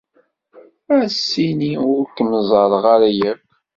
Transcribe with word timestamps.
Ɣas 0.95 1.27
ini 1.47 1.71
ur 1.93 2.03
kem-ẓerreɣ 2.15 2.83
ara 2.93 3.09
yakk. 3.19 3.45